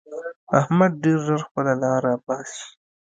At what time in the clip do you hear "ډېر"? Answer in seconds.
1.03-1.17